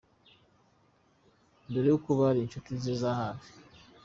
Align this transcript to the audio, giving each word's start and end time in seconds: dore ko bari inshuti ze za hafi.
dore 1.71 1.93
ko 2.03 2.09
bari 2.19 2.39
inshuti 2.41 2.69
ze 2.81 2.93
za 3.01 3.11
hafi. 3.21 3.51